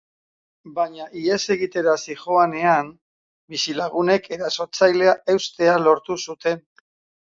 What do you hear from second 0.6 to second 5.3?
Baina ihes egitera zihoanean, bizilagunek erasotzailea